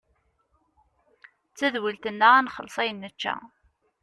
[1.49, 3.35] D tadwilt-nneɣ ad nxelles ayen nečča.